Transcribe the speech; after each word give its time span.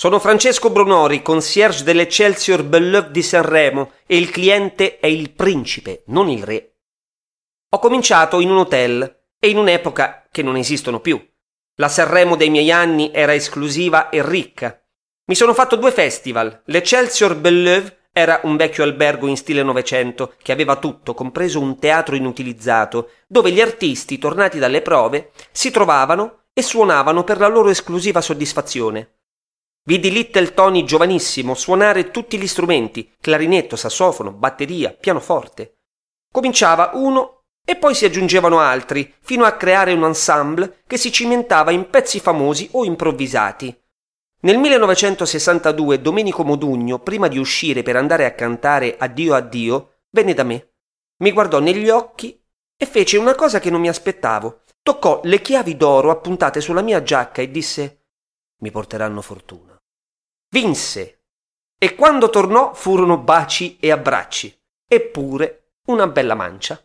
Sono 0.00 0.18
Francesco 0.18 0.70
Brunori, 0.70 1.20
concierge 1.20 1.84
dell'Excelsior 1.84 2.62
Belleuve 2.62 3.10
di 3.10 3.22
Sanremo 3.22 3.90
e 4.06 4.16
il 4.16 4.30
cliente 4.30 4.98
è 4.98 5.06
il 5.06 5.30
principe, 5.32 6.04
non 6.06 6.30
il 6.30 6.42
re. 6.42 6.76
Ho 7.68 7.78
cominciato 7.78 8.40
in 8.40 8.48
un 8.48 8.56
hotel 8.56 9.24
e 9.38 9.50
in 9.50 9.58
un'epoca 9.58 10.26
che 10.30 10.40
non 10.40 10.56
esistono 10.56 11.00
più. 11.00 11.22
La 11.74 11.90
Sanremo 11.90 12.36
dei 12.36 12.48
miei 12.48 12.70
anni 12.70 13.10
era 13.12 13.34
esclusiva 13.34 14.08
e 14.08 14.26
ricca. 14.26 14.82
Mi 15.26 15.34
sono 15.34 15.52
fatto 15.52 15.76
due 15.76 15.90
festival. 15.90 16.62
L'Excelsior 16.64 17.36
Belleuve 17.36 18.08
era 18.10 18.40
un 18.44 18.56
vecchio 18.56 18.84
albergo 18.84 19.26
in 19.26 19.36
stile 19.36 19.62
Novecento 19.62 20.32
che 20.42 20.52
aveva 20.52 20.76
tutto, 20.76 21.12
compreso 21.12 21.60
un 21.60 21.78
teatro 21.78 22.16
inutilizzato, 22.16 23.10
dove 23.26 23.52
gli 23.52 23.60
artisti, 23.60 24.16
tornati 24.16 24.58
dalle 24.58 24.80
prove, 24.80 25.32
si 25.52 25.70
trovavano 25.70 26.44
e 26.54 26.62
suonavano 26.62 27.22
per 27.22 27.38
la 27.38 27.48
loro 27.48 27.68
esclusiva 27.68 28.22
soddisfazione. 28.22 29.16
Vidi 29.82 30.10
Little 30.10 30.52
Tony 30.52 30.84
giovanissimo 30.84 31.54
suonare 31.54 32.10
tutti 32.10 32.38
gli 32.38 32.46
strumenti, 32.46 33.14
clarinetto, 33.18 33.76
sassofono, 33.76 34.30
batteria, 34.30 34.92
pianoforte. 34.92 35.78
Cominciava 36.30 36.90
uno 36.94 37.44
e 37.64 37.76
poi 37.76 37.94
si 37.94 38.04
aggiungevano 38.04 38.58
altri, 38.58 39.14
fino 39.20 39.44
a 39.44 39.52
creare 39.52 39.92
un 39.92 40.04
ensemble 40.04 40.82
che 40.86 40.98
si 40.98 41.10
cimentava 41.10 41.70
in 41.70 41.88
pezzi 41.88 42.20
famosi 42.20 42.68
o 42.72 42.84
improvvisati. 42.84 43.74
Nel 44.42 44.58
1962 44.58 46.00
Domenico 46.00 46.44
Modugno, 46.44 46.98
prima 46.98 47.28
di 47.28 47.38
uscire 47.38 47.82
per 47.82 47.96
andare 47.96 48.26
a 48.26 48.32
cantare 48.32 48.96
Addio 48.98 49.34
addio, 49.34 50.00
venne 50.10 50.34
da 50.34 50.42
me. 50.42 50.72
Mi 51.18 51.32
guardò 51.32 51.58
negli 51.58 51.88
occhi 51.88 52.38
e 52.76 52.86
fece 52.86 53.16
una 53.16 53.34
cosa 53.34 53.60
che 53.60 53.70
non 53.70 53.80
mi 53.80 53.88
aspettavo. 53.88 54.62
Toccò 54.82 55.20
le 55.24 55.40
chiavi 55.40 55.76
d'oro 55.76 56.10
appuntate 56.10 56.60
sulla 56.60 56.82
mia 56.82 57.02
giacca 57.02 57.42
e 57.42 57.50
disse 57.50 58.04
Mi 58.60 58.70
porteranno 58.70 59.20
fortuna. 59.20 59.69
Vinse. 60.52 61.20
E 61.78 61.94
quando 61.94 62.28
tornò 62.28 62.74
furono 62.74 63.18
baci 63.18 63.78
e 63.78 63.92
abbracci, 63.92 64.52
eppure 64.84 65.74
una 65.86 66.08
bella 66.08 66.34
mancia. 66.34 66.84